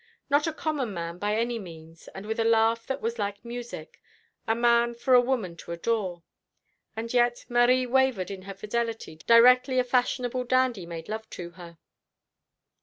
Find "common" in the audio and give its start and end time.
0.53-0.95